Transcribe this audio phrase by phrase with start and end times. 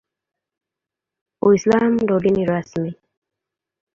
[1.41, 2.95] Uislamu ndio dini rasmi.